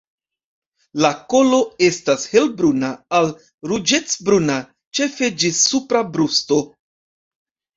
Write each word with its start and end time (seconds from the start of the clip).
La 1.03 1.11
kolo 1.33 1.59
estas 1.87 2.25
helbruna 2.31 2.89
al 3.19 3.29
ruĝecbruna 3.73 4.57
ĉefe 5.01 5.31
ĝis 5.45 5.61
supra 5.69 6.03
brusto. 6.17 6.61